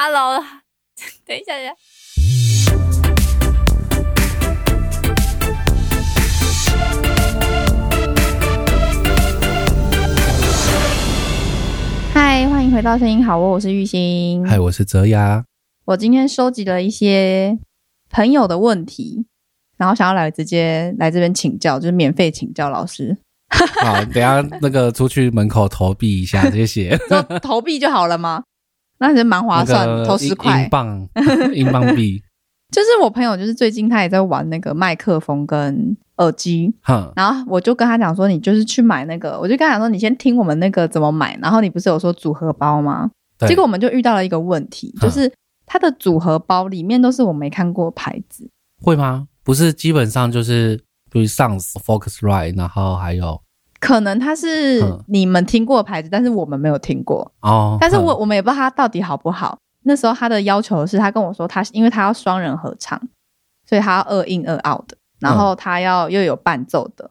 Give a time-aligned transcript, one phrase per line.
[0.00, 0.38] Hello，
[1.26, 1.74] 等一下，等一下。
[12.14, 14.46] 嗨，欢迎回到声音好窝，我是玉兴。
[14.46, 15.44] 嗨，我是泽雅。
[15.86, 17.58] 我今天收集了一些
[18.08, 19.26] 朋友的问题，
[19.76, 23.18] 然后想要来直接来这边请教，就是免费请教老师，
[23.82, 26.96] 好，等一下那个出去门口投币一下，谢谢。
[27.10, 28.44] 就投币就好了吗？
[28.98, 30.68] 那是蛮划算，投十块英。
[30.68, 31.08] 镑，
[31.54, 32.22] 英镑币。
[32.70, 43.10] 就是我朋友，就是最近他也在玩那个麦克风跟耳机，哼，然后我就跟他讲说，你就是去买那个，我就跟他讲说，你先听我们那个怎么买，然后你不是有说组合包吗？
[43.38, 45.32] 对结果我们就遇到了一个问题，嗯就是
[45.64, 48.46] 它的组合包里面都是我没看过牌子，
[48.82, 49.26] 会吗？
[49.42, 50.76] 不是，基本上就是
[51.10, 53.40] 比如 Sounds、Focusrite，然后还有
[53.80, 59.56] 可能它是嗯你们听过的牌子，但是我们没有听过，哦，但是我我们也不知道它到底好不好。
[59.84, 63.00] 那时候他的要求是他跟我说他，因为他要双人合唱，
[63.66, 67.08] 所以他要二 in 二 out 的，然后他要又有伴奏的，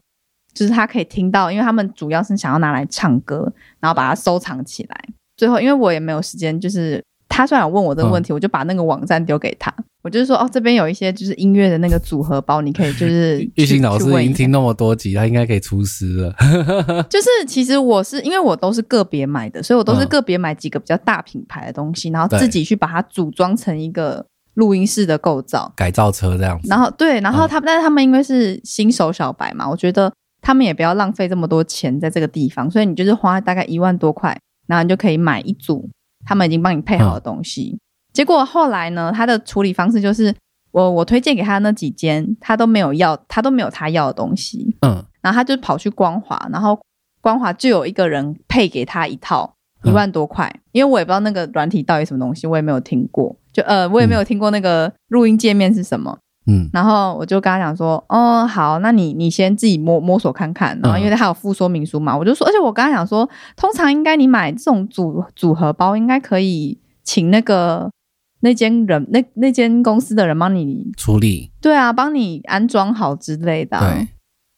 [0.54, 5.06] 就是他可以听到，因为他们主要是想要拿来唱歌，然后把它收藏起来。
[5.38, 7.04] 最后，因为我也没有时间，就是
[7.38, 9.72] 他虽然有问我这个问题，我就把那个网站丢给他，
[10.02, 16.34] 我就是说哦，这边有一些就是音乐的那个组合包，你可以就是 玉去兴老师已经听那么多集，他应该可以出师了。
[17.08, 25.72] 就是其实我是因为我都是个别买的，所以我都是嗯个别买几个比较大品牌的东西，然后自己去把它组装成一个录音室的构造。
[25.76, 27.50] 改造车这样子，然后对，然后嗯。
[27.50, 34.36] 他们，但是他们因为是新手小白嘛，我觉得他们也不要浪费这么多钱在这个地方，所以你就是花大概一万多块，
[34.66, 35.88] 然后你就可以买一组
[36.28, 37.80] 他们已经帮你配好的东西。
[38.12, 40.36] 结果后来呢，他的处理方式就是
[40.72, 44.76] 我我推荐给他那几间，他都没有要，他都没有他要的东西。
[44.82, 46.78] 嗯，然后他就跑去光华，然后
[47.22, 56.18] 光华就有一个人配给他一套一嗯万多块，因为我也不知道那个软体到底什么东西，我也没有听过，就呃我也没有听过那个录音界面是什么。
[56.48, 60.80] 嗯然后我就跟他讲说，哦，好，那你你先自己摸摸索看看。
[60.82, 67.92] 然后因为他有附说明书嘛，我就说，而且我跟他讲说，通常应该你买这种组组合包，应该可以请那个
[68.40, 73.94] 那间人那那间公司的人帮你，处理对啊，帮你安装好之类的、啊。
[73.94, 74.08] 对，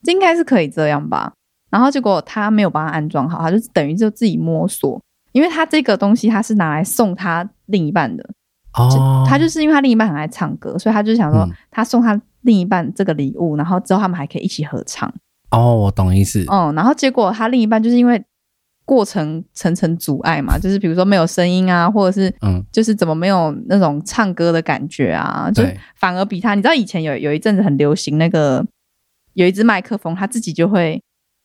[0.04, 1.32] 这应该是可以这样吧。
[1.70, 5.00] 然后结果他没有帮他安装好，他就等于就自己摸索，
[5.32, 8.28] 因为他这个东西他是拿来送他另一半的，
[8.74, 11.52] 哦，他就是因为他另一半很爱唱歌，所以他就想说嗯。
[11.70, 15.12] 他送他另一半这个礼物，然后之后他们还可以一起合唱。
[15.50, 18.22] 哦，我懂意思，嗯，然后结果他另一半就是因为
[18.84, 25.62] 过程层层阻碍嘛，就是比如说没有声音啊，或者是嗯，就是怎么没有那种唱歌的感觉啊，就
[25.96, 28.64] 反而比他，你知道以前有有一阵子很流行那个
[29.34, 31.00] 有一支麦克风，他自己就会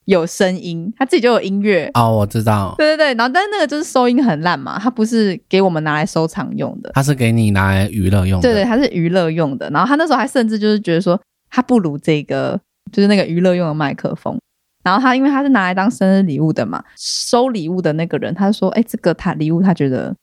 [0.05, 1.89] 有声音，他自己就有音乐。
[1.93, 9.69] 哦，我知道，对对对，然后但是那个就是收音很烂嘛，它不是给我们拿来收藏用的，他是给你拿来娱乐用的，对对，它是娱乐用的。
[9.71, 12.59] 然后他那时候还甚至就是觉得说，它不如这个
[12.91, 14.37] 就是那个娱乐用的麦克风。
[14.83, 20.15] 然后他因为他是拿来当生日礼物的嘛，收礼物的那个人他就说，哎，这个他礼物他觉得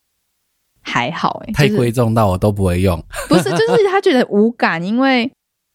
[0.83, 3.05] 还好、哎，就是太贵重到我都不会用。
[3.29, 5.29] 不是，就是他觉得无感，因为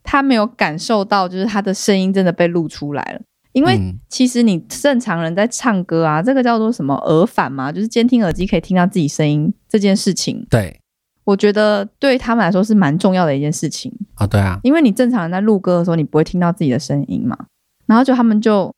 [0.04, 3.20] 他没有感受到，就是他的声音真的被录出来了。
[3.58, 4.00] 因为嗯。
[4.10, 10.80] 其实你正常人在唱歌啊，这个叫做什么耳返嘛，就是监听耳机可以听到自己声音这件事情，对。
[11.26, 13.92] 我觉得对他们来说是蛮重要的一件事情。
[14.16, 17.38] 啊，对啊，因为你正常人在录歌的时候，你不会听到自己的声音嘛，
[17.86, 18.74] 然后就他们就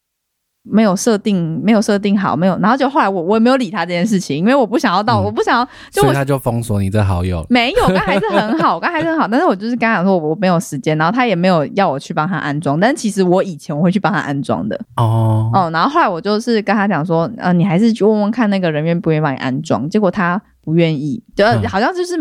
[0.72, 5.26] 没有设定，没有设定好，没有，然后就后来我我也没有理他这件事情，因为我不想要到，嗯。
[5.26, 7.46] 我不想要，就我所以他就封锁你这好友了。
[7.50, 21.64] 没有，刚还是很好，刚还是很好， 但是我就是跟他讲说我没有时间，然后他也没有要我去帮他安装，但其实我以前我会去帮他安装的，哦，哦，然后后来我就是跟他讲说，呃，你还是去问问看那个人愿不愿意帮你安装，结果他不愿意，就、嗯。
[21.68, 22.18] 好像就是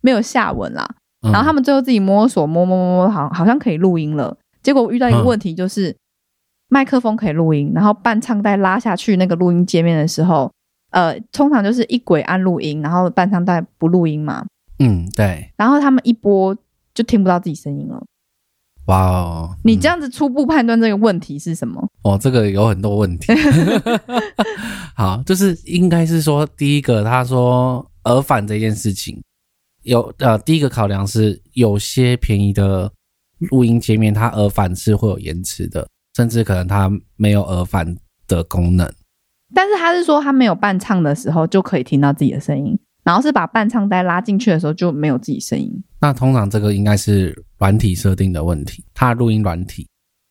[0.00, 0.88] 没有下文啦，
[1.26, 1.32] 嗯。
[1.32, 4.36] 然后他们最后自己摸索摸摸摸摸，好好像可以录音了。
[4.62, 5.24] 结果遇到一个嗯。
[5.26, 5.94] 问题，就是、
[6.68, 10.50] 麦克风可以录音，然后伴唱带拉下去那个录音界面的时候，
[10.90, 14.46] 呃，通常就是一轨按录音，然后伴唱带不录音嘛，
[14.78, 16.56] 嗯，对，然后他们一播
[16.94, 18.02] 就听不到自己声音了。
[18.86, 21.86] 哇哦，嗯你这样子初步判断这个问题是什么？
[22.02, 23.32] 哦，这个有很多问题。
[24.96, 29.22] 好，就是应该是说，第一个他说耳返这件事情，
[29.82, 32.90] 有呃，第一个考量是有些便宜的
[33.50, 35.86] 录音界面，它耳返是会有延迟的，
[36.18, 38.92] 甚至可能它没有耳返的功能。
[39.54, 45.72] 但是他是说他没有伴唱的时候就可以听到自己的声音，然后是把伴唱带拉进去的时候就没有自己声音。
[46.00, 49.86] 那通常这个应该是软体设定的问题，它的录音软体，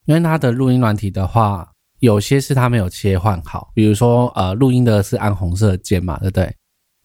[0.05, 6.53] 因为它的录音软体的话，有些是它没有切换好，比如说呃，录音的是按红色键嘛，对不对？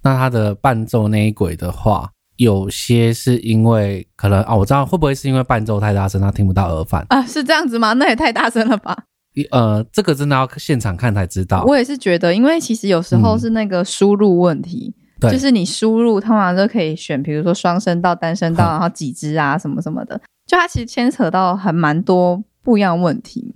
[0.02, 2.10] 那它的伴奏那一轨的话，
[2.42, 7.04] 有些是因为可能啊，我知道会不会是因为伴奏太大声，他听不到耳返？
[7.08, 7.92] 啊，是这样子吗？
[7.94, 8.96] 那也太大声了吧！
[9.34, 11.64] 一 呃，这个真的要现场看才知道。
[11.64, 23.54] 我也是觉得，因为其实有时候嗯是那个输入问题，对，就是你输入通常都可以选，比如说双声道、单声道，嗯 然后几支啊什么什么的，就它其实牵扯到很蛮多不一样问题。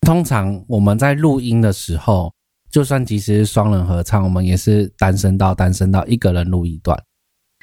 [0.00, 2.32] 通常我们在录音的时候，
[2.70, 6.96] 就算即使是双人合唱，我们也是单声道、单声道，一个人录一段。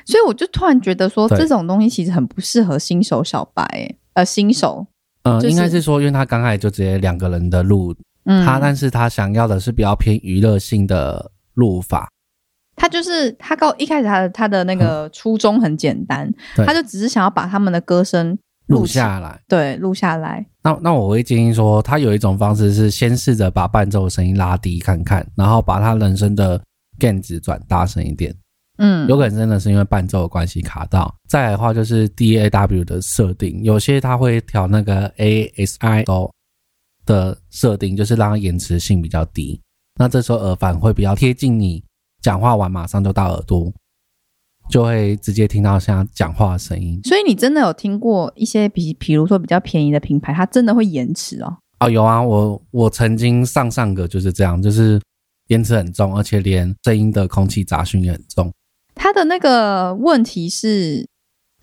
[0.05, 4.85] 所以我就突然觉得说，对这种东西其实很不适合新手小白、欸，呃，新手，
[5.23, 7.95] 呃，就是应该是说，因为他刚开始就直接两个人的录，
[8.25, 12.09] 嗯，他但是他想要的是比较偏娱乐性的录法。
[12.75, 20.43] 他就是他告一开始他的他的那个初衷很简单，对他就只是想要把他们的歌声录起下来，对，录下来。
[20.63, 26.59] 那那我会建议说，他有一种方式是先试着把伴奏的声音拉低看看，然后把他人声的
[26.99, 28.35] gain 值转大声一点。
[28.77, 31.13] 嗯，有可能真的是因为伴奏的关系卡到。
[31.29, 36.31] 再来的话就是 DAW 的设定，有些它会调那个 ASIO
[37.05, 39.59] 的设定，就是让它延迟性比较低。
[39.99, 41.83] 那这时候耳返会比较贴近你
[42.21, 43.71] 讲话完马上就到耳朵，
[44.69, 46.99] 就会直接听到像讲话的声音。
[47.03, 51.57] 所以你真的有听过一些比，比如说比较便宜的品牌，它真的会延迟哦。
[51.79, 54.99] 哦，有啊，我我曾经上上个就是这样，就是
[55.49, 58.51] 延迟很重，而且连声音的空气杂讯也很重。
[58.95, 61.07] 它的那个问题是，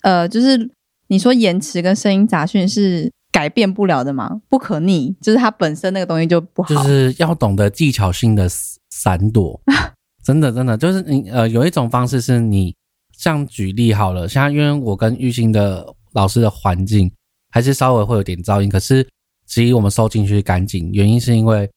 [0.01, 0.71] 呃，就是
[1.07, 4.41] 你说延迟跟声音杂讯是改变不了的吗？
[4.49, 6.69] 不可逆，就是它本身那个东西就不好。
[6.69, 8.47] 就是要懂得技巧性的
[8.89, 9.59] 闪躲，
[10.23, 12.75] 真的真的就是你呃有一种方式是你
[13.17, 17.11] 像举例好了，像因为我跟玉兴的老师的环境
[17.49, 19.07] 还是稍微会有点噪音，可是
[19.47, 21.69] 其实我们收进去干净，原因是因为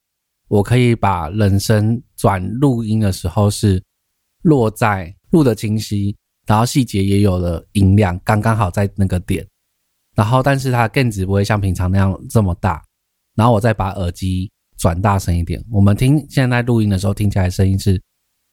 [0.49, 3.83] 我可以把人声转录音的时候是
[4.43, 6.17] 落在录的清晰，
[6.47, 9.45] 然后细节也有了音量，刚刚好在那个点，
[10.15, 12.81] 然后但是它的 gain 值不会像平常那样这么大，
[13.35, 14.49] 然后我再把耳机
[14.79, 18.01] 转大声一点，我们听现在录音的时候听起来声音是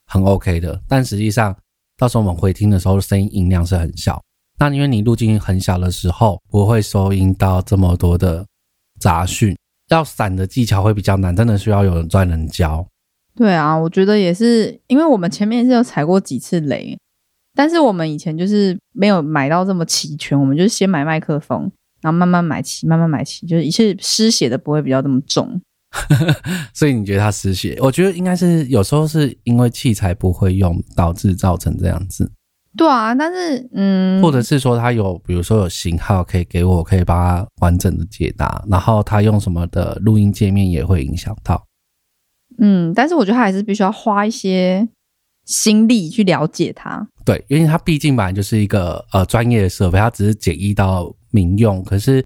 [0.08, 1.56] 很 OK 的，但实际上
[1.98, 4.20] 到时候我们回听的时候声音音量是很小。
[4.58, 8.44] 那因为你录进去很小的时候，不会收音到这么多的
[9.00, 9.56] 杂讯，
[9.90, 12.88] 要散的技巧会比较难，真的需要有人专人教。
[13.42, 16.96] 对啊，我觉得也是，因为我们前面是有踩过几次雷，
[17.56, 21.62] 但是我们以前就是没有买到这么齐全，我们就是先买麦克风，
[22.04, 25.60] 然后慢慢买齐，慢慢买齐，就是一次失血的不会比较这么重。
[26.72, 27.76] 所以你觉得他失血？
[27.82, 32.32] 我觉得应该是有时候是因为器材不会用，导致造成这样子，
[32.78, 41.66] 对啊，但是嗯，或者是说他有，比如说有型号可以给我，可以把它完整的解答，然后他用什么的录音界面也会影响到。
[42.58, 44.88] 嗯，但是我觉得他还是必须要花一些
[45.46, 47.08] 心力去了解它。
[47.26, 52.24] 对，因为它毕竟本来就是一个呃专业的设备，它只是简易到民用，可是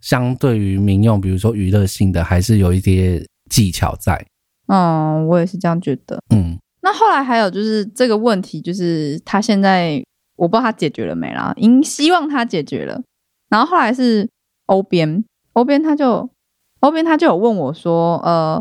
[0.00, 4.24] 相对于民用，比如说娱乐性的，还是有一些技巧在。
[4.66, 6.18] 嗯，我也是这样觉得。
[6.34, 10.02] 嗯，那后来还有就是这个问题，就是他现在
[10.36, 13.00] 我不知道他解决了没啦，应希望他解决了。
[13.48, 14.28] 然后后来是
[14.66, 15.22] 欧边，
[15.52, 16.28] 欧边他就
[16.80, 18.60] 欧边他就有问我说，呃，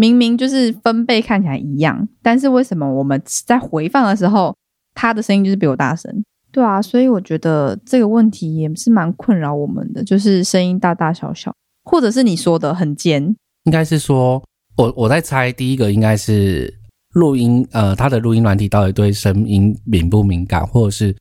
[0.00, 4.56] 明明就是分贝看起来一样，但是为什么我们在回放的时候，
[4.94, 6.24] 他的声音就是比我大声？
[6.50, 11.54] 对啊，所以我觉得这个问题也是蛮困扰我们的，就是声音大大小小，
[11.84, 13.36] 或者是你说的很尖。
[13.64, 14.42] 应该是说，
[14.78, 16.72] 我我在猜，第一个应该是
[17.12, 21.14] 录音，呃，它的录音软体到底对声音敏不敏感，或者是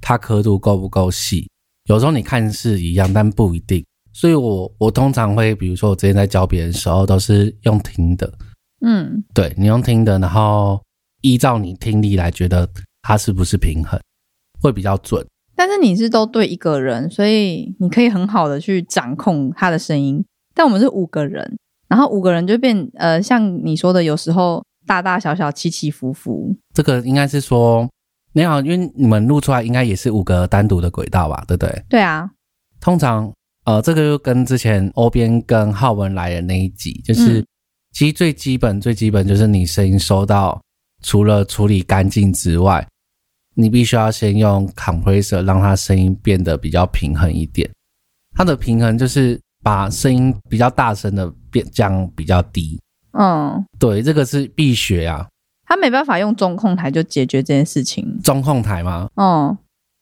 [0.00, 1.46] 它刻度够不够细。
[1.90, 3.84] 有时候你看是一样，但不一定。
[4.16, 8.32] 所以我我通常会，比如说我之前在教别人的时候，都是用听的，
[8.80, 10.80] 嗯，对你用听的，然后
[11.20, 12.66] 依照你听力来觉得
[13.02, 14.00] 它是不是平衡，
[14.62, 15.22] 会比较准。
[15.54, 20.24] 但是你是都对一个人，所以你可以很好的去掌控他的声音。
[20.54, 26.56] 但我们是五个人，然后五个人就变呃，像你说的，有时候大大小小、起起伏伏。
[26.72, 27.86] 这个应该是说，
[28.32, 31.84] 你好，因为你们录出来应该也是五个单独的轨道吧，对不对？
[31.90, 32.30] 对啊，
[32.80, 33.30] 通常，
[33.66, 37.46] 呃，这个就跟之前欧边跟浩文来的那一集，就是、嗯
[37.92, 40.60] 其实最基本最基本就是你声音收到，
[41.02, 42.86] 除了处理干净之外，
[43.54, 47.66] 你必须要先用 compressor 让它声音变得比较平衡一点。
[48.36, 52.78] 它的平衡就是把声音比较大声的变降比较低。
[53.12, 55.26] 嗯，对，这个是必学啊，
[55.64, 58.20] 他没办法用中控台就解决这件事情。
[58.22, 59.56] 中控台吗，嗯，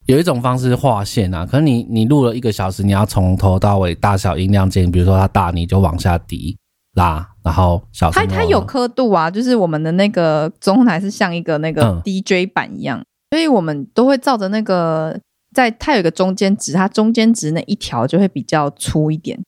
[0.05, 6.55] 有一种方式是划线啊，可是你你录了一个小时，你要从头到尾大小音量键，比如说它大你就往下低
[6.95, 15.19] 拉，然后小它它有刻度啊，就是我们的那个中控台是像一个那个嗯 DJ 版一样，所以我们都会照着那个，
[15.53, 19.39] 在它有一个中间值，它中间值那一条就会比较粗一点。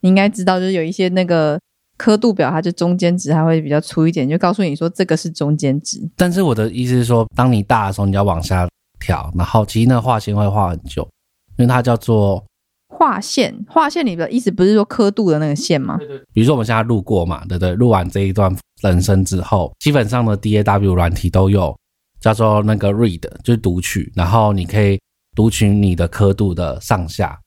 [0.00, 1.56] 你应该知道，就是有一些那个
[1.96, 6.00] 刻度表，它就中间值它会比较粗一点，就告诉你说这个是中间值。
[6.16, 8.68] 但是我的意思是说，当你大的时候，你要往下
[9.02, 11.02] 调，然后其实那个画线会画很久，
[11.58, 12.42] 因为它叫做，
[12.88, 15.98] 画线，画线里的意思不是说刻度的那个线吗？
[16.32, 17.74] 比如说我们现在录过嘛，对不对？
[17.74, 21.76] 录完这一段人生之后，基本上的 DAW 软体都有
[22.20, 25.00] 叫做那个 read，就是读取，然后你可以
[25.34, 27.38] 读取你的刻度的上下，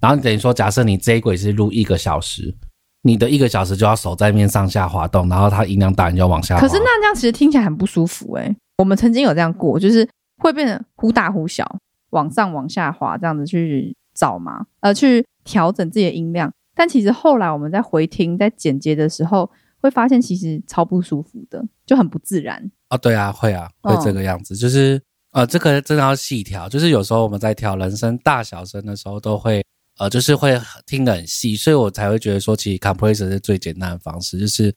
[0.00, 2.56] 然后你等于说，假设你这一轨是录一个小时。
[3.04, 6.60] 你的一个小时就要手在面上下滑动，然后它音量大，你就要往下滑。
[6.60, 10.08] 可是那这样其实听起来很不舒服诶、我们曾经有这样过，就是
[10.42, 11.78] 会变得忽大忽小，
[12.10, 16.52] 往上往下滑这样子去找嘛，呃，去调整自己的音量。
[16.74, 19.48] 但其实后来我们在回听、在剪接的时候，
[19.80, 22.70] 会发现其实超不舒服的，就很不自然。
[22.90, 25.00] 哦，对啊，会啊，会这个样子，就是
[25.32, 29.64] 呃，这个真的要细调，就是有时候我们在调人声大小声的时候，都会
[29.98, 34.74] 呃，就是会听得很细，所以我才会觉得说，其实 compressor 是最简单的方式，就是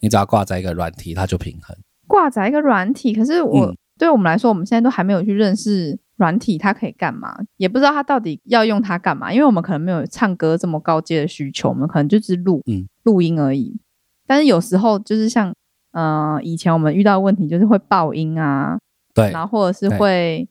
[0.00, 1.76] 你只要挂在一个软体，它就平衡。
[2.06, 13.78] 挂载一个软体，可是我、嗯对我们来说，我们现在都还没有去认识软体它可以干嘛，也不知道它到底要用它干嘛，因为我们可能没有唱歌这么高阶的需求，我们可能就是录嗯录音而已。
[14.26, 15.52] 但是有时候就是像
[15.92, 18.78] 呃以前我们遇到的问题，就是会爆音啊，
[19.14, 20.48] 对，然后或者是对会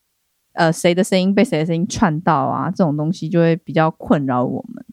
[0.54, 4.84] 呃谁的声音被谁的声音串到啊，这种东西就会比较困扰我们。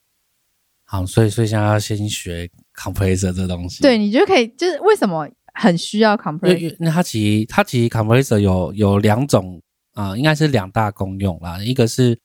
[0.86, 3.82] 好，所以所以现在要先学 compressor 这东西。
[3.82, 6.76] 对，你就可以就是为什么很需要 compressor？
[6.78, 11.62] 那它其实它其实 compressor 有有两种啊、呃应该是两大功用啦。
[11.62, 12.18] 一个是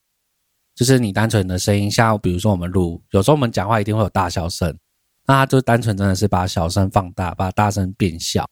[0.76, 4.78] 就是你单纯的声音，像比如说我们录，有时候我们讲话一定会有大小声，
[5.28, 8.50] 那它就单纯真的是把小声放大，把大声变小。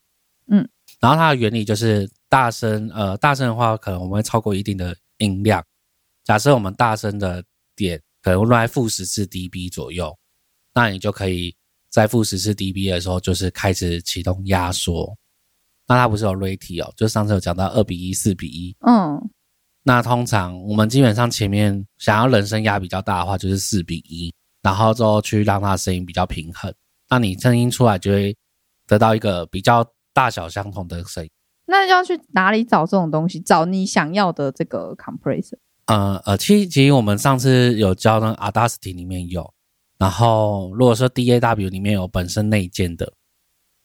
[0.50, 0.68] 嗯，
[1.00, 5.64] 然后它的原理就是大声，呃，大声的话可能我们会超过一定的音量。
[6.24, 7.44] 假设我们大声的
[7.76, 10.16] 点可能落在负十四 dB 左右，
[10.74, 11.56] 那你就可以
[11.90, 15.16] 在负十四 dB 的时候，就是开始启动压缩。
[15.88, 18.76] 那它不是有 rate 哦，就上次有讲到二比一、四比一。
[18.86, 19.30] 嗯，
[19.84, 26.74] 那通常我们基本上前面想要人声压比较大的话，就是四比一，然后之后去让它声音比较平衡，
[27.10, 28.36] 那你声音出来就会
[28.86, 31.30] 得到一个比较大小相同的声音。
[31.66, 33.40] 那要去哪里找这种东西？
[33.40, 35.58] 找你想要的这个 compressor。
[35.86, 39.54] 呃呃，其实其实我们上次有教那个 Audacity 里面有，
[39.98, 43.14] 然后如果说 DAW 里面有本身内建的，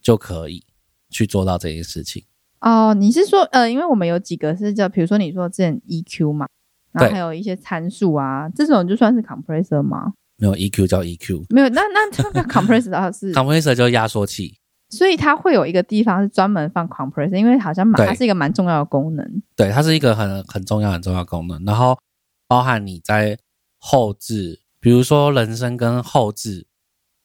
[0.00, 0.64] 就可以
[1.10, 2.24] 去做到这件事情。
[2.60, 6.46] 哦，你是说呃，因为我们有几个是叫，比如说你说之前 EQ 嘛，
[6.92, 10.12] 然后还有一些参数啊，这种就算是 compressor 吗？
[10.36, 13.32] 没有 EQ 叫 EQ，compressor 没有，那那这个 compressor 它是，
[13.74, 14.58] 就是压缩器。
[14.90, 19.42] 所以它会有一个地方是专门放 compressor，因为好像蛮它是一个蛮重要的功能。
[19.56, 21.98] 对，它是一个很很重要很重要的功能，然后
[22.46, 23.38] 包含你在
[23.78, 26.66] 后置，比如说人声跟后置，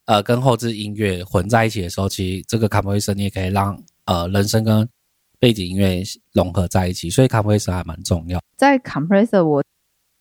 [0.06, 4.88] 呃，跟后置音乐混在一起的时候，其实这个 compressor 你也可以让呃人声跟
[5.40, 8.40] 背景音乐融合在一起，所以 compressor 还蛮重要。
[8.56, 9.64] 在 compressor 我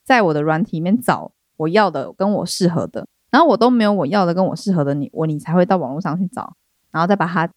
[0.02, 6.56] 在我的软体里面找我要的跟我适合的，然后我都没有我要的跟我适合的你，我你才会到网络上去找，
[6.90, 7.52] 然后再把它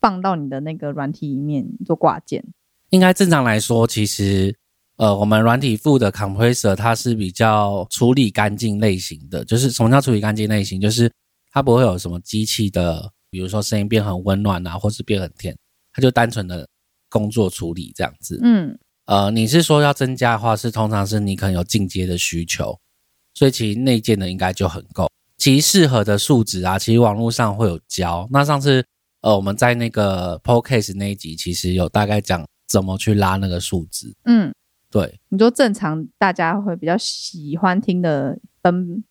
[0.00, 2.42] 放到你的那个软体里面做挂件。
[2.88, 4.56] 应该正常来说，其实
[4.98, 10.80] 呃，我们软体附的 compressor 它是比较处理干净类型的，就是什么叫处理干净类型？
[10.80, 11.10] 就是
[11.50, 15.56] 它不会有什么机器的，比如说声音变很温暖啊，或是变很甜，
[15.92, 16.68] 它就单纯的
[17.08, 18.40] 工作处理这样子。
[18.42, 18.76] 嗯，
[19.06, 22.76] 呃，你是说要增加的话，是通常是你可能有进阶的需求，
[23.34, 25.08] 所以其实内建的应该就很够。
[25.36, 28.28] 其实适合的数值啊，其实网络上会有教。
[28.32, 28.84] 那上次
[29.20, 34.12] 呃我们在那个 podcast 那一集，其实有大概讲怎么去拉那个数值。
[34.24, 34.52] 嗯，
[34.90, 39.04] 对，你说正常大家会比较喜欢听的分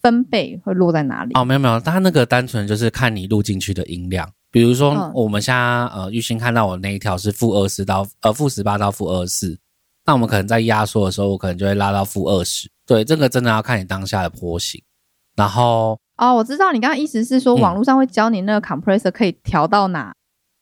[0.00, 1.32] 分贝会落在哪里？
[1.34, 4.30] 哦，没有没有，它那个单纯就是看你录进去的音量。
[4.50, 9.58] 比如说嗯我们现在呃玉兴看到我那一条是负二十到呃负十八到负二四，
[10.06, 12.68] 那我们可能在压缩的时候，我可能就会拉到负二十。
[12.86, 14.82] 对，这个真的要看你当下的波形。
[15.36, 20.12] 然后哦，我知道你刚刚意思是说嗯网络上会教你那个 compressor 可以调到哪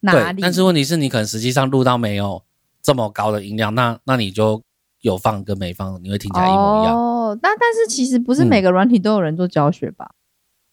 [0.01, 2.43] 哪对，里，但是问题是你可能实际上录到没有
[2.89, 4.63] 这么高的音量，那那你就
[5.03, 6.97] 有放跟没放，你会听起来一模一样。
[6.97, 10.11] 哦，那但是其实不是嗯每个软体都有人做教学吧？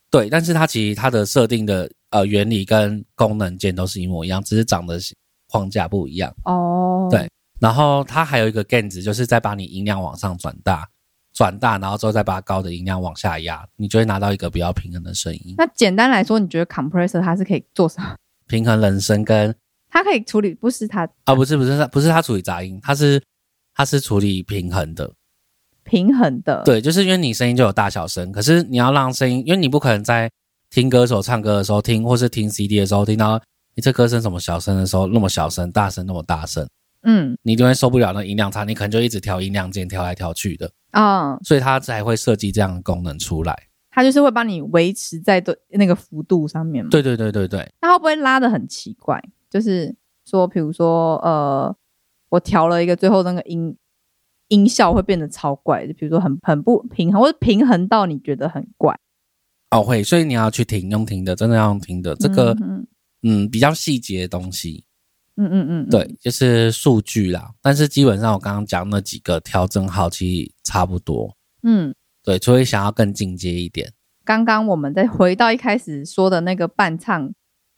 [0.09, 4.97] 对，但是它其实它的设定的呃原理跟功能键都是一模一样，只是长的
[5.49, 6.33] 框架不一样。
[6.45, 7.29] 哦，对
[7.59, 10.87] 然后它还有一个 gain 值，就是再把你音量往上转大，
[11.33, 15.55] 转大，然后之后再把高的音量往下压，你就会拿到一个比较平衡的声音。
[15.57, 18.15] 那简单来说，你觉得 compressor 它是可以做什么？
[18.47, 19.53] 平衡人声跟
[19.95, 23.23] 它可以处理，不是它啊，不是不是它不是它处理杂音，它是
[23.73, 25.09] 它是处理平衡的。
[25.85, 30.29] 平衡的，对，就是因为你声音就有大小声，可是你要让声音，因为你不可能在
[30.69, 33.41] 听歌手唱歌的时候听，或是听 CD 的时候听到
[33.73, 36.67] 你这歌声什么小声的时候那么小声，大声那么大声，
[37.03, 43.55] 嗯你就会受不了那音量差，你可能就一直调音量键调来调去的，啊、所以它才会设计这样的功能出来。
[43.91, 49.23] 它就是会帮你维持在对那个幅度上面嘛。，对对对对对，那会不会拉的很奇怪？
[49.55, 49.95] 就是
[50.25, 51.73] 说，比如说，呃，
[52.27, 53.73] 我调了一个最后那个音
[54.49, 58.99] 音效会变得超怪，就比如说很很不平衡，或者平衡到你觉得很怪。
[59.71, 62.85] 哦会，所以你要去听用听的，真的要用听的，这个嗯
[63.23, 64.83] 嗯比较细节的东西，
[65.37, 67.53] 嗯嗯嗯，嗯对，，就是数据啦。
[67.61, 71.33] 但是基本上我刚刚讲那几个调整好，其实差不多。
[71.63, 71.95] 嗯。
[72.25, 73.93] 对，除非想要更进阶一点。
[74.25, 77.31] 刚刚我们再回到一开始说的那个伴唱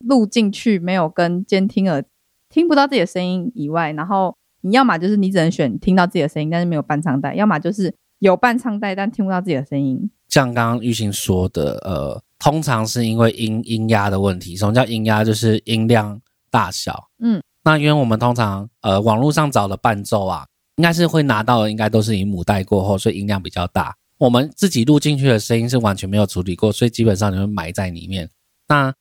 [0.06, 2.04] 录进去，没有跟监听耳
[2.50, 10.10] 听不到自己的声音以外，然后你要么就是你只能选听到自己的声音，但是没有伴唱带；要么就是有伴唱带但听不到自己的声音。
[10.28, 14.56] 像刚刚玉兴说的，呃，通常是因为音音压的问题。
[14.56, 15.24] 什么叫音压？
[15.24, 16.20] 就是音量
[16.52, 17.10] 大小。
[17.20, 23.96] 嗯，那因为我们通常呃网络上找的伴奏啊，应该是会拿到的，应该都是以母带过后，所以音量比较大。
[24.18, 28.30] 我们自己录进去的声音是完全没有处理过，所以基本上你会埋在里面。
[28.68, 28.94] 那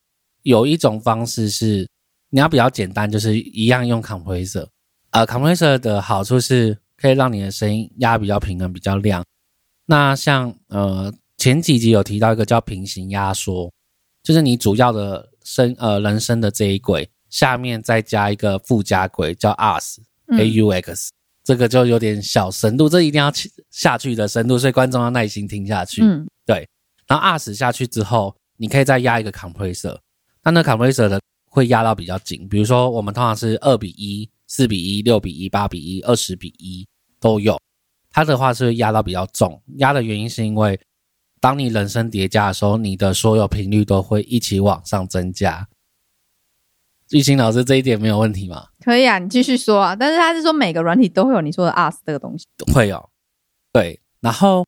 [0.46, 1.88] 有一种方式是
[2.30, 4.68] 你要比较简单，就是一样用 compressor。
[5.10, 9.24] 呃，compressor 的好处是可以让你的声音压比较平衡、比较亮。
[9.86, 13.72] 那像呃前几集有提到一个叫平行压缩，
[14.22, 19.96] 就是你主要的声呃人声的这一轨下面再加一个附加轨叫 AUX、
[20.28, 21.08] 嗯 AUX，
[21.42, 26.04] 这个就有点小深度，这一定要去下去的深度，所以观众要耐心听下去。
[26.04, 26.68] 嗯对
[27.08, 29.98] 然后 AUX 下去之后，你可以再压一个 compressor，
[30.46, 36.86] 那那 compressor 的会压到比较紧，比如说我们通常是二比一、四比一、六比一、八比一、二十比一
[37.18, 37.58] 都有。
[38.12, 40.78] 它的话是压到比较重，压的原因是因为
[41.40, 45.66] 当你人声叠加的时候，你的所有频率都会一起往上增加。
[47.10, 48.68] 玉清老师这一点没有问题吗？
[48.84, 49.96] 可以啊，你继续说啊。
[49.96, 52.46] 但是他是说每个软体都会有你说的 us 这个东西。
[52.72, 53.10] 会有，
[53.72, 54.64] 对，然后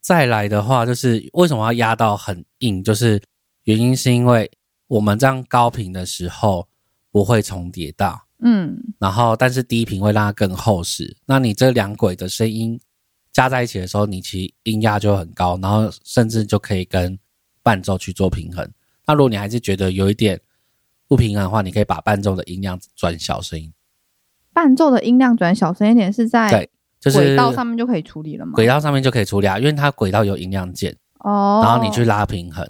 [0.00, 2.82] 再来的话，就是为什么要压到很硬？
[2.82, 3.22] 就是
[3.62, 4.50] 原因是因为
[4.90, 6.66] 我们这样高频的时候
[7.12, 11.16] 不会重叠到，嗯然后但是低频会让它更厚实。
[11.26, 12.78] 那你这两轨的声音
[13.32, 17.16] 加在一起的时候，你其实音压就很高，然后甚至就可以跟
[17.62, 18.68] 伴奏去做平衡。
[19.06, 20.40] 那如果你还是觉得有一点
[21.06, 23.72] 不平衡的话，你可以把伴奏的音量转小声音，
[24.52, 28.54] 伴奏的音量转小声一点是在对就是轨道上面就可以处理了吗？
[28.54, 30.96] 轨道上面就可以处理啊，因为它轨道有音量键。
[31.20, 32.68] 哦，然后你去拉平衡，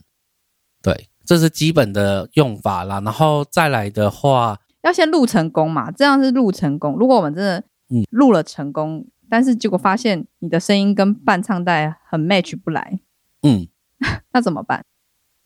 [0.82, 3.00] 对，这是基本的用法啦。
[3.02, 6.96] 然后再来的话，要先录成功嘛，这样是录成功。
[6.98, 12.98] 如果我们真的嗯录了成功，但是结果发现你的声音跟伴唱带很 match 不来，
[13.44, 13.68] 嗯，
[14.34, 14.84] 那怎么办？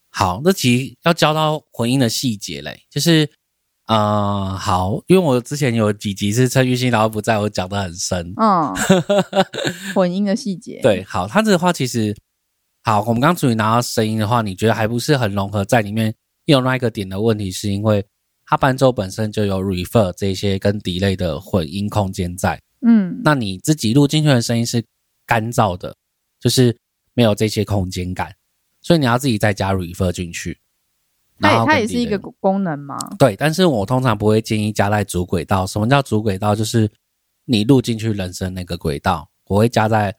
[0.08, 3.28] 好，那其实要教到混音的细节嘞，就是
[3.86, 8.72] 呃，好，因为我之前有几集是陈玉兴老师不在，我讲的很深，嗯，
[9.94, 12.16] 混音的细节，，对，好，他这个话其实
[12.86, 16.14] 好，我们刚刚处理拿到声音的话，你觉得还不是很融合在里面？
[16.44, 18.04] 有那一个点的问题，是因为
[18.44, 22.60] 它伴奏本身就有 reverb 这些跟 delay 的混音空间在。
[22.86, 24.84] 嗯，那你自己录进去的声音是
[25.24, 25.96] 干燥的，
[26.38, 26.76] 就是
[27.14, 28.34] 没有这些空间感，
[28.82, 30.60] 所以你要自己再加 reverb 进去。
[31.40, 35.66] 它也然后它也是一个功能吗，对，但是我通常不会建议加在主轨道。
[35.66, 36.54] 什么叫主轨道？
[36.54, 36.90] 就是
[37.46, 40.14] 你录进去人声那个轨道，我会加在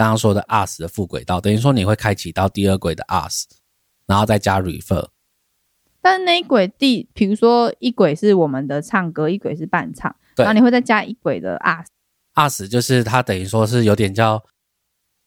[0.00, 3.44] 刚刚说的 us 的副轨道，等于说你会开启到第二轨的 us，
[4.06, 5.08] 然后再加 reverb。
[6.00, 14.42] 但是那一轨第，比如说一轨是我们的唱歌，一轨是伴唱，然后你会再加一轨的 us，us 就是它等于说是有点叫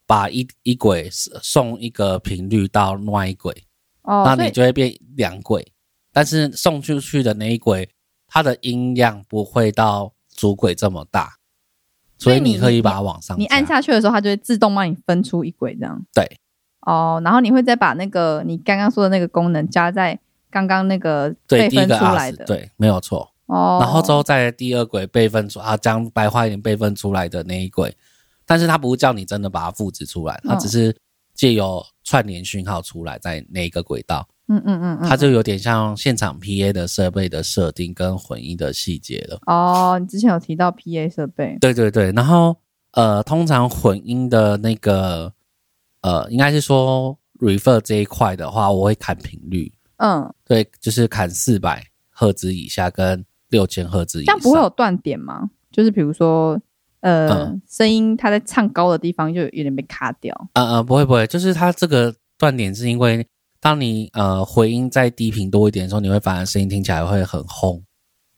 [0.07, 3.53] 把一一轨送一个频率到另外一轨，
[4.01, 5.71] 哦，那你就会变两轨，
[6.11, 7.87] 但是送出去的那一轨，
[8.25, 11.35] 它的音量不会到主轨这么大，
[12.23, 16.01] 所以你你可以把它往上你按下去的时候，它就会自动帮你分出一轨这样。
[16.13, 16.25] 对。
[16.85, 20.19] 哦，然后你会再把那个你刚刚说的那个功能加在
[20.51, 23.31] 刚刚那个对第一个出来 us 的，，对，没有错。
[23.45, 27.95] 哦，然后之后在第二轨备份出啊，将白话一点备份出来的那一轨，
[28.45, 30.59] 但是它不是叫你真的把它复制出来，它嗯。
[30.59, 30.93] 只是
[31.33, 39.39] 借由串联讯号出来在那一个轨道，嗯嗯嗯嗯，它就有点像现场 PA 的设备的设定跟混音的细节了。
[39.45, 42.55] 哦，你之前有提到 PA 设备，对对对，然后
[42.91, 45.31] 呃，通常混音的那个
[46.01, 54.35] 呃，应该是说 refer 这一块的话，我会砍频率，嗯，对，就是砍四百赫兹以下跟六千赫兹以上。
[54.35, 55.49] 这样不会有断点吗？
[55.71, 56.59] 就是比如说，
[56.99, 60.35] 呃，嗯声音它在唱高的地方就有点被卡掉。
[60.53, 63.25] 嗯嗯，不会不会，就是它这个断点是因为
[63.63, 67.81] 当你呃回音再低频多一点的时候，你会反而声音听起来会很轰，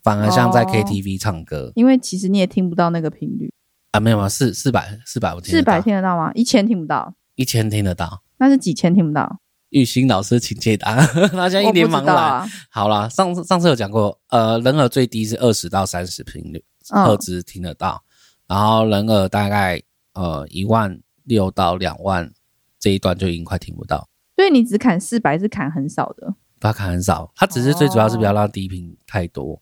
[0.03, 3.51] 反而像在哦 KTV 唱歌、因为其实你也听不到那个频率，
[3.91, 4.29] 啊，没有吗？
[4.29, 6.31] 四四百四百我四百听得到吗？
[6.35, 8.21] 一千听不到，一千听得到。
[8.37, 9.39] 那是几千听不到？
[9.69, 10.95] 玉兴老师请解答，
[11.33, 12.15] 他现在一脸茫然。
[12.15, 12.47] 啊。
[12.69, 18.03] 好啦，上次上次有讲过，呃，人耳最低是二十到三十频率嗯赫兹听得到，
[18.47, 19.81] 然后人耳大概
[20.13, 22.31] 呃一万六到两万
[22.79, 24.07] 这一段就已经快听不到。
[24.35, 26.35] 所以你只砍四百是砍很少的。
[26.59, 29.61] 它砍很少，它只是最主要是不要哦让低频太多，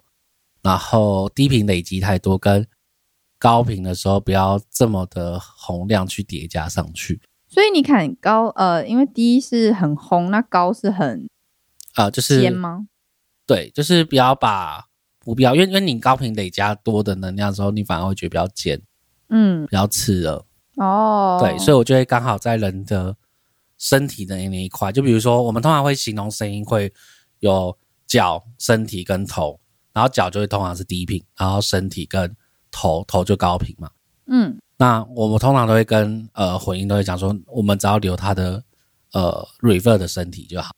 [0.62, 2.66] 然后低频累积太多，跟
[3.38, 7.22] 高频的时候不要这么的洪亮去叠加上去。
[7.48, 11.28] 所以你砍高，呃，因为低是很轰，那高是很
[11.96, 12.88] 呃，就是尖吗？
[13.46, 14.86] 对，就是不要把
[15.20, 18.82] 不必要，因为因为你高频累加多的能量的时候，你反而会觉得比较尖、
[19.30, 20.44] 嗯，比较刺耳。
[20.78, 23.16] 哦，对，所以我就会刚好在人的
[23.84, 26.92] 身体的那一块，就比如说我们通常会形容声音会
[27.40, 29.60] 有脚、身体跟头，
[29.92, 32.34] 然后脚就会通常是低频，然后身体跟
[32.72, 33.92] 头头就高频嘛。
[34.28, 38.64] 嗯，那我们通常都会跟呃混音都会讲说，我们只要留他的
[39.12, 40.72] 呃 reverb 的身体就好，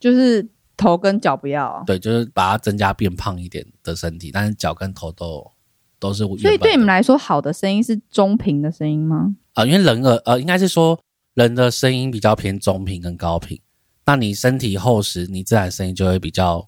[0.00, 1.84] 就是头跟脚不要哦。
[1.86, 5.52] 对，就是把它增加变胖一点的身体，但是脚跟头都
[6.00, 6.24] 都是。
[6.24, 9.36] 所以对你们来说，好的声音是中频的声音吗？
[9.52, 10.98] 啊、因为人耳呃，应该是说
[11.36, 13.60] 人的声音比较偏中频跟高频，
[14.06, 16.66] 那你身体厚实，你自然声音就会比较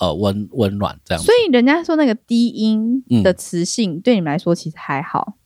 [0.00, 1.26] 呃温温暖这样子。
[1.26, 5.38] 所以人家说那个低音嗯的磁性、对你们来说其实还好。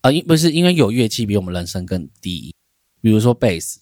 [0.00, 2.54] 呃，因不是因为有乐器比我们人声更低，
[3.02, 3.80] 比如说贝斯，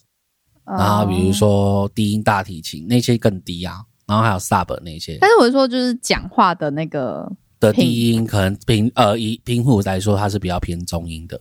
[0.65, 11.39] 然后比如哦，说低音大提琴那些更低啊，然后还有 sub 那些但是我是说，就是讲话的那个，的低音可能平呃以平谱来说，它是比较偏中音的，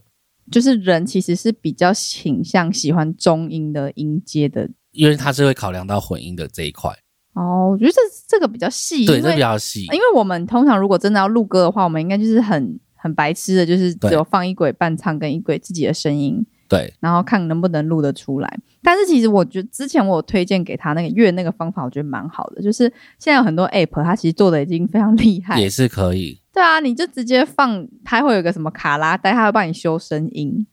[0.50, 4.68] 就是人其实是比较倾向喜欢中音的音阶的。
[4.92, 6.88] 因为他是会考量到混音的这一块，
[7.32, 9.98] 哦，我觉得这这个比较细，对，这比较细因。
[9.98, 18.58] 为我们通常如果真的要录歌的话，我们应该就是很很白痴的，就是只有放一轨伴唱跟一轨自己的声音，对，然后看能不能录得出来。
[18.84, 22.62] 但是其实我觉得之前我有推荐给他那个乐那个方法，我觉得蛮好的。
[22.62, 22.84] 就是
[23.18, 25.60] 现在有很多 app，它其实做的已经非常厉害。
[25.60, 26.38] 也是可以。
[26.54, 30.64] 对啊，你就直接放，它会有一个什么卡拉带，它会帮你修声音，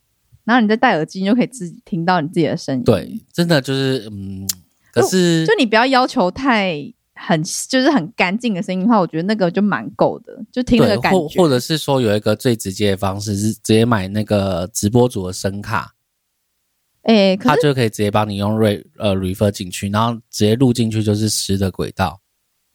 [0.44, 2.84] 然后你再戴耳机，你就可以自己听到你自己的声音。
[2.84, 4.48] 对，真的就是嗯，
[4.94, 6.80] 可是就你不要要求太
[7.16, 11.18] 很就是很干净的声音的话，我觉得那个就蛮够的，就听那，个感觉。
[11.18, 15.96] 或或者是说有一个最直接的方式是直接买那个直播组的声卡，
[17.02, 22.21] 哎、可是它就可以直接帮你用 re 呃 refer 进去，然后直接录进去就是实的轨道，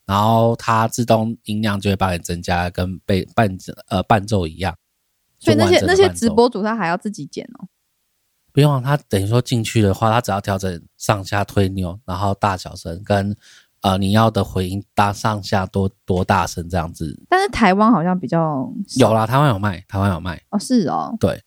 [0.07, 3.57] 然后它自动音量就会帮你增加，跟被伴
[3.89, 4.75] 呃伴奏一样。
[5.39, 7.69] 所以那些那些直播主他还要自己剪哦。
[8.53, 13.37] 不用啊，它等于说进去的话，他只要调整上下推钮，然后大小声跟
[13.83, 17.23] 呃你要的回音搭上下多多大声这样子。
[17.29, 21.43] 但是台湾好像比较有啦，台湾有卖，台湾有卖，哦，是哦，对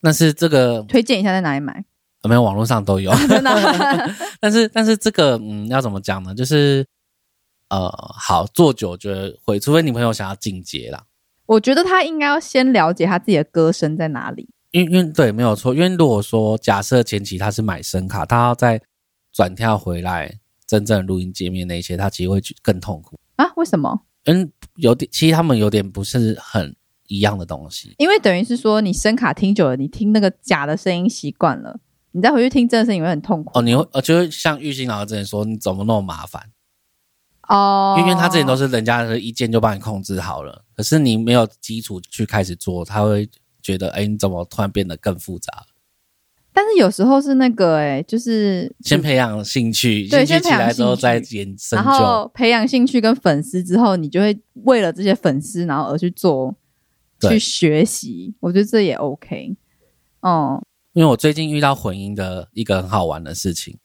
[0.00, 1.84] 但是这个推荐一下在哪里买？
[2.22, 3.12] 呃没有网络上都有。
[3.28, 6.34] 真的啊 但是但是这个嗯要怎么讲呢？
[6.34, 6.86] 就是
[7.70, 11.04] 呃好做久觉得会，除非你朋友想要进阶啦。
[11.46, 14.50] 我觉得他应该要先了解他自己的歌声在哪里。
[14.72, 18.80] 因为因为对没有错，因为如果说假设前期他是买声卡，他要再
[19.32, 23.18] 转跳回来真正的录音界面那些，他其实会更痛苦。
[23.34, 23.50] 啊？
[23.56, 24.02] 为什么？
[24.26, 26.76] 嗯，有点其实他们有点不是很
[27.08, 27.94] 一样的东西。
[27.98, 31.80] 因为等于是说，你声卡听久了，你听那个假的声音习惯了，
[32.12, 33.58] 你再回去听真的声音，你会很痛苦。
[33.58, 36.40] 哦，你会呃，就是像玉兴老师之前说，你怎么那么麻烦？
[37.50, 43.28] 哦，因为他之前都是人家的意见就帮你控制好了，可是你没有基础去开始做，他会
[43.60, 45.66] 觉得，哎，你怎么突然变得更复杂？
[46.52, 51.92] 但是有时候是那个、欸，就是先培养兴趣，对兴趣起来之后再延伸然就。
[51.92, 56.54] 后培养兴趣跟粉丝之后，你就会为了这些粉丝，然后而去做
[57.18, 58.34] 对去学习。
[58.40, 59.56] 我觉得这也 OK。
[60.22, 63.78] 哦、因为我最近遇到混音的一个很好玩的事情，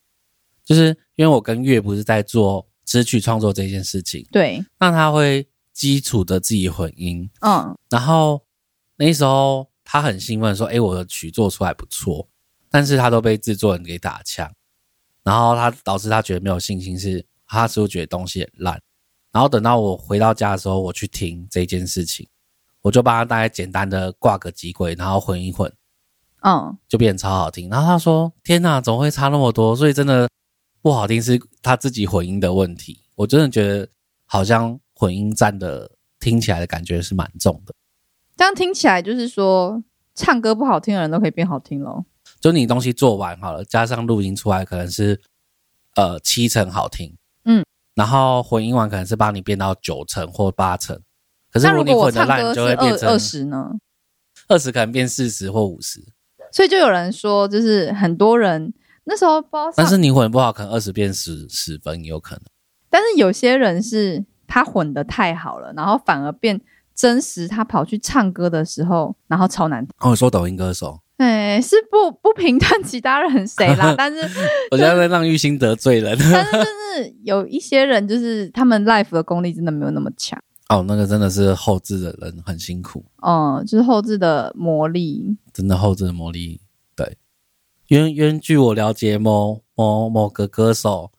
[0.66, 8.42] 就是因为我跟月不是在做词曲创作这件事情，对，那他会基础的自己混音，嗯，然后
[8.98, 12.30] 那时候他很兴奋说：“诶，我的曲做出来不错。”
[12.72, 14.52] 但是他都被制作人给打枪，
[15.24, 18.82] 然后他导致他觉得没有信心是，他是不是觉得东西很烂？
[19.32, 22.28] 然后等到我回到家的时候，我去听这件事情，
[22.82, 25.72] 我就帮他大概简单的挂个机轨，然后混一混，
[26.42, 27.70] 嗯，就变超好听。
[27.70, 30.28] 然后他说：“天哪，怎么会差那么多？”所以真的
[30.86, 33.02] 不好听是他自己混音的问题。
[33.16, 33.90] 我真的觉得
[34.28, 37.74] 好像混音站的听起来的感觉是蛮重的。
[38.38, 42.06] 这样听起来就是说，唱歌不好听的人都可以变好听喽。
[42.40, 45.20] 就你东西做完好了，加上录音出来可能是
[45.96, 51.02] 呃七成好听，嗯，然后混音完可能是帮你变到九成或八成。
[51.52, 53.72] 可是如果你混的烂，就是会变成二二十呢？
[54.48, 56.06] 二十可能变四十或五十。
[56.52, 58.72] 所以就有人说，就是很多人
[59.06, 62.42] 那时候不知道，但是你混不好，可能二十变十十分也有可能。
[62.90, 66.60] 但是有些人是他混的太好了，然后反而变
[66.96, 67.48] 真实。
[67.48, 69.94] 他跑去唱歌的时候，然后超难听。
[70.00, 74.20] 哦，说抖音歌手，哎，是不不评断其他人谁啦， 但是
[74.72, 76.18] 我觉得在让玉兴得罪人。
[76.32, 80.42] 但是就是有一些人，就是他们 life 的功力真的没有那么强。
[80.70, 85.38] 哦，那个真的是后置的人很辛苦，嗯，就是后置的魔力。
[85.54, 86.60] 真的后置的魔力。
[87.88, 91.12] 对，因为因为据我了解，某某某个歌手，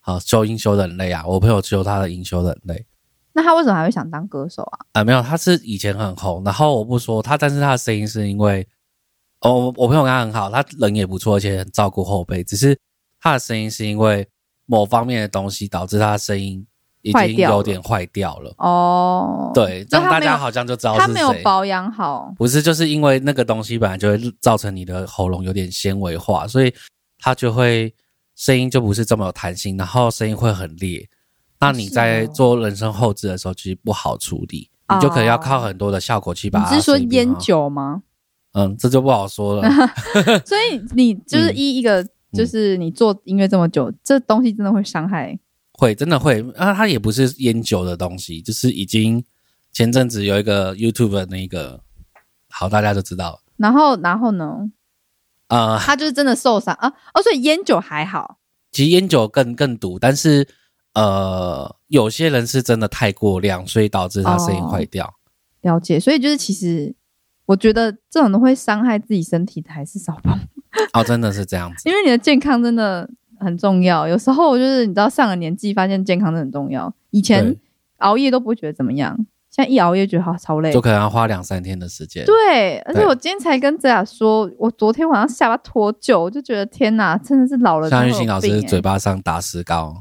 [0.00, 1.26] 好修音修的很累啊。
[1.26, 2.86] 我朋友修他的音修的很累
[3.34, 4.78] 那他为什么还会想当歌手啊？
[4.92, 8.68] 啊、没有，他是以前很红，然后我不说他，但是他的声音是因为，
[9.40, 12.78] 哦，我我朋友跟他很好，他人也不错，而且很照顾后辈，只是
[13.18, 14.28] 他的声音是因为
[14.66, 16.66] 某方面的东西导致他的声音
[17.02, 18.54] 已经有点坏掉了。
[18.58, 21.14] 哦，对，这样所以他没有大家好像就知道他是谁。
[21.14, 22.32] 没有保养好。
[22.38, 26.72] 不是，就是因为那个东西本来就会造成你的喉咙有点纤维化，所以
[27.18, 27.94] 它就会
[28.34, 31.08] 声音就不是这么有弹性，然后声音会很裂。
[31.60, 36.70] 那你在做人声后置的时候，其实不好处理，你就可能要靠很多的效果器把它。
[36.70, 37.32] 你是说烟？
[37.38, 38.02] 酒吗？
[38.54, 39.68] 嗯，这就不好说了。
[40.44, 45.38] 所以你就是一一个，就是你做音乐这么久，这东西真的会伤害。
[45.72, 46.40] 会，真的会。
[46.56, 49.24] 啊，它也不是烟酒的东西，就是已经
[49.72, 51.80] 前阵子有一个 YouTube 的那个，
[52.48, 53.38] 好，大家就知道了。
[53.56, 54.70] 然后，然后呢？
[55.48, 56.88] 呃，他就是真的受伤啊！
[57.12, 58.38] 哦，所以烟酒还好。
[58.70, 60.48] 其实烟酒更更毒，但是
[60.94, 65.12] 呃，有些人是真的太过量，所以导致他声音坏掉。
[65.60, 66.94] 了解，所以就是其实
[67.44, 70.38] 我觉得这种都会伤害自己身体的，还是少碰，
[70.94, 71.82] 哦，真的是这样子。
[71.88, 73.10] 因为你的健康真的
[73.42, 74.06] 很重要。
[74.06, 76.92] 有时候就是你知道上了年纪，发现健康真的很重要。
[77.10, 77.54] 以前
[77.98, 79.16] 熬夜都不会觉得怎么样，
[79.50, 80.80] 现在一熬夜觉得好超累就。
[80.80, 82.24] 可能要花两三天的时间。
[82.24, 88.22] 对，而且我今天才跟泽雅说，我昨天晚上下巴脱臼，我就觉得天哪，真的是老了真像的会有病欸。
[88.22, 89.94] 玉兴老师嘴巴上打石膏，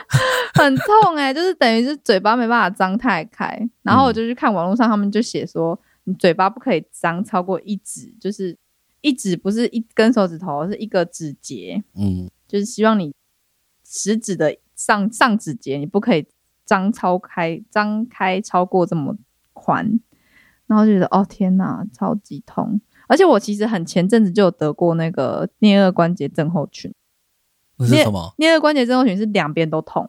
[0.54, 3.46] 很痛哎、就是等于是嘴巴没办法张太开。
[3.82, 8.56] 然后我嗯就去看网络上，他们就写说，你嘴巴不可以张超过一指，就是
[9.02, 13.14] 一指不是一根手指头，是一个指节，嗯，就是希望你
[13.84, 16.26] 食指的上上指节你不可以
[16.64, 19.16] 张超开，张开超过这么
[19.52, 20.00] 宽。
[20.66, 22.80] 然后就觉得哦天哪，超级痛！
[23.06, 26.92] 而且我其实很前阵子就有得过那个颞颌关节症候群。
[27.76, 28.34] 那是什么？
[28.36, 30.08] 颞颌关节症候群是两边都痛，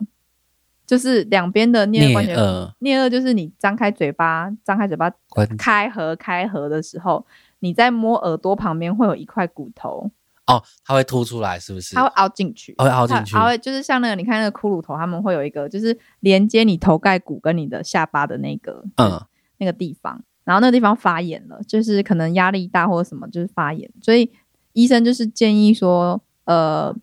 [0.88, 2.36] 就是两边的颞颌关节。
[2.36, 7.23] 颞颌颞颌就是你张开嘴巴，张开嘴巴关开合开合的时候，
[7.60, 10.10] 你在摸耳朵旁边会有一块骨头，
[10.48, 11.96] 哦，它会凸出来，是不是？
[11.96, 12.74] 它会凹进去。
[12.78, 13.40] 哦会凹进去它。
[13.40, 19.22] 它会就是像那个你看那个骷髅头，他们会有一个就是连接你头盖骨跟你的下巴的那个嗯，
[19.58, 24.32] 那个地方，然后那个地方发炎了，就是可能压力大或者什么，就是发炎，所以
[24.74, 26.96] 医生就是建议说，呃，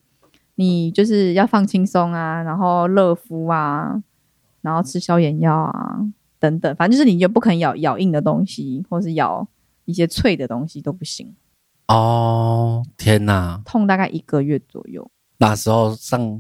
[0.55, 4.03] 你就是要放轻松啊，然后热敷啊，
[4.63, 5.99] 然后吃消炎药啊，
[6.39, 9.47] 等等，反正就是你就不肯咬咬硬的东西，或是咬
[9.85, 11.35] 一些脆的东西都不行，
[11.89, 13.61] 哦，天哪！
[13.65, 16.39] 痛大概一个月左右，那时候上，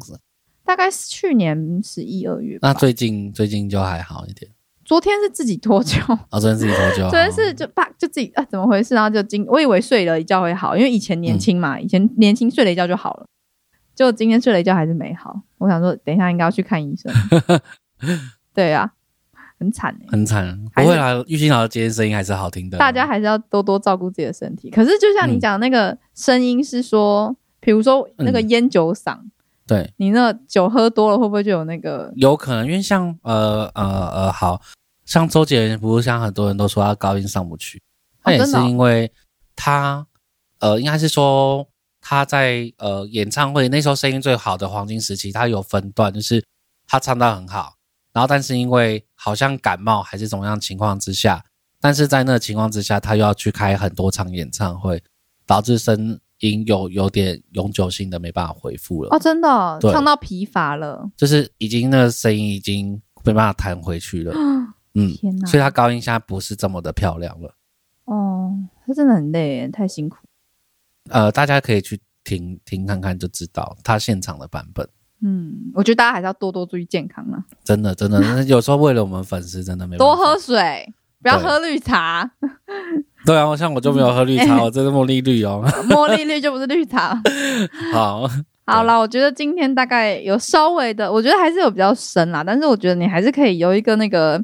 [0.64, 2.58] 大概是去年十一二月。
[2.62, 4.50] 那最近最近就还好一点。
[4.84, 6.00] 昨天是自己脱臼。
[6.30, 7.10] 哦，昨天自己脱臼。
[7.10, 13.26] 昨天是就啪就自己啊怎么回事，然后就今我以为睡了一觉会好，因为以前年轻嘛，以前年轻睡了一觉就好了，
[13.94, 15.42] 就今天睡了一觉还是没好。
[15.58, 17.12] 我想说，等一下应该要去看医生。
[18.54, 18.92] 对啊，
[19.58, 21.22] 很惨哎、很惨，不会啦。
[21.26, 22.76] 玉清老师今天声音还是好听的。
[22.78, 24.70] 大家还是要多多照顾自己的身体。
[24.70, 29.18] 可是就像你嗯讲那个声音是说，比如说那个嗯烟酒嗓，
[29.66, 32.12] 对你那酒喝多了会不会就有那个？
[32.16, 34.60] 有可能，因为像呃呃呃，好
[35.04, 37.80] 像周杰伦，不是像很多人都说他高音上不去，
[38.22, 39.10] 他也是因为
[39.56, 40.06] 他
[40.58, 41.66] 呃，应该是说
[42.00, 46.44] 他在呃演唱会那时候声音最好的黄金时期，他有分段，就是
[46.86, 47.74] 他唱到很好，
[48.12, 51.42] 然后但是因为好像感冒还是怎么样情况之下，
[51.80, 55.02] 但是在那个情况之下，他又要去开很多场演唱会，
[55.46, 59.08] 导致声音有有点永久性的没办法恢复了。
[59.16, 61.10] 哦，真的哦、唱到疲乏了。
[61.16, 64.34] 就是已经那个声音已经没办法弹回去了。
[64.92, 65.48] 嗯，天哪！
[65.48, 67.56] 所以他高音现在不是这么的漂亮了。
[68.04, 68.52] 哦，
[68.86, 70.18] 他真的很累耶，太辛苦。
[71.08, 74.86] 呃，大家可以去听听看看就知道他现场的版本。
[75.26, 82.30] 嗯，我觉得大家还是要多多注意健康啊，真的，真的，有时候为了我们粉丝，真的没办法多喝水，不要喝绿茶，
[83.24, 85.64] 对啊，像我就没有喝绿茶，我这是茉莉绿哦。
[85.88, 87.18] 茉莉绿就不是绿茶。
[87.90, 88.28] 好，
[88.66, 94.38] 好了，我觉得今天大概有稍微的，我觉得还是有比较深啦，但是我觉得你还是可以有一个那个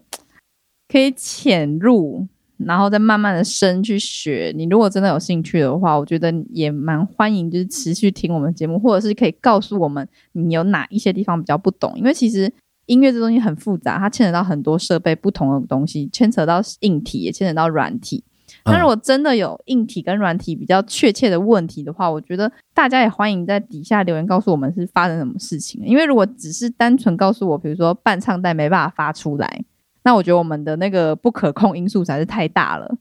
[0.89, 2.27] 可以潜入，
[2.67, 4.53] 然后再慢慢的深去学。
[4.57, 12.53] 你如果真的有兴趣的话，我觉得也蛮欢迎，就是持续听我们节目，或者是可以告诉我们你有哪一些地方比较不懂，因为其实。
[12.87, 18.25] 音乐这东西很复杂，它牵扯到很多设备不同的东西，牵扯到硬体，也牵扯到软体。
[18.65, 25.81] 那如果真的有硬体跟软体比较确切的问题的话，我觉得大家也欢迎在底下留言告诉我们是发生什么事情。
[25.87, 29.63] 因为如果只是单纯告诉我，比如说伴唱带没办法发出来，
[30.03, 32.97] 那我觉得我们的那个不可控因素实在是太大了。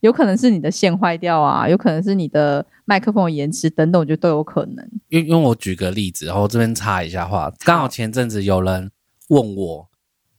[0.00, 4.84] 有可能是你的线坏掉啊，有可能是你的麦克风延迟等等，我觉得都有可能。
[5.08, 8.90] 因为因为我举个例子，然后这边插一下话，刚好前阵子有人
[9.28, 9.88] 问我，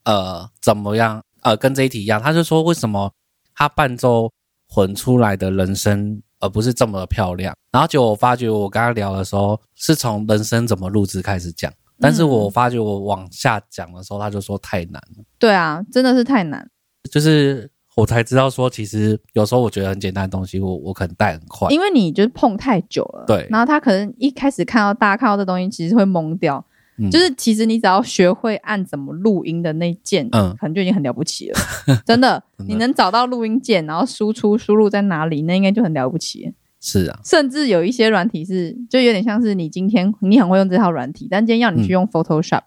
[0.03, 1.23] 呃，怎么样？
[1.43, 3.13] 呃，跟这一题一样，他就说为什么
[3.55, 4.31] 他伴奏
[4.67, 7.55] 混出来的人声而不是这么漂亮？
[7.71, 11.71] 然后结果我发觉我跟他聊的时候，是从人声怎么录制开始讲，
[12.03, 16.69] 但是我发觉我往下讲的时候，他就说太难了，对啊，真的是太难。
[17.09, 26.63] 就是我才知道说，其实有时候我觉得很简单的东西，我我可能带很快，因为你就是碰太久了，对然后他可能一开始看到大家看到这东西，其实会懵掉。
[26.99, 31.59] 嗯就是其实你只要学会按怎么录音的那键，嗯可能就已经很了不起了。
[32.05, 36.51] 真的，真的你能找到录音键，然后输出输入在哪里，那应该就很了不起了。
[36.85, 42.63] 是啊，甚至有一些软体是，就有点像是你今天你很会用这套软体，但今天要你去用 Photoshop，、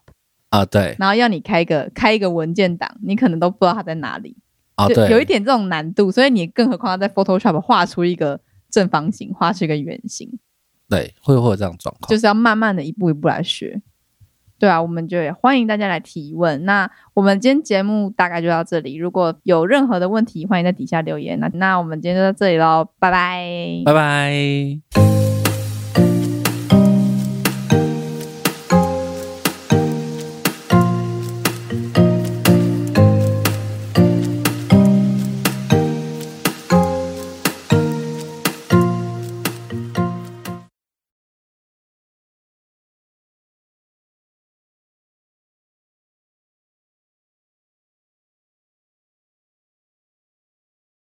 [0.48, 4.34] 啊对，然后要你开一个开一个文件档，你可能都不知道它在哪里。
[4.78, 10.38] 就啊对，有一点这种难度，所以你更何况要在 Photoshop 画出一个正方形，画出一个圆形，
[10.88, 13.82] 对会会有这样的状况，就是要慢慢的一步一步来学。
[14.58, 16.64] 对啊，我们就也欢迎大家来提问。
[16.64, 21.38] 那我们今天节目大概就到这里，如果有任何的问题，欢迎在底下留言。
[21.40, 23.82] 那那我们今天就到这里喽，拜拜。
[23.84, 25.15] 拜拜。